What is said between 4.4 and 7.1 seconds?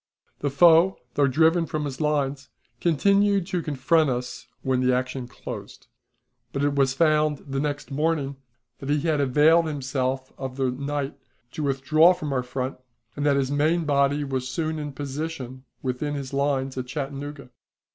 when the action closed. But it was